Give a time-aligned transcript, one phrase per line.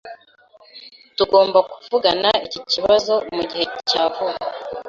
[1.17, 4.33] Tugomba kuvugana iki kibazo mugihe cya vuba